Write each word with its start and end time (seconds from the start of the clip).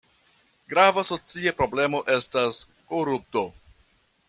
Grava 0.71 1.03
socia 1.09 1.53
problemo 1.59 2.01
estas 2.15 2.65
korupto. 2.95 3.47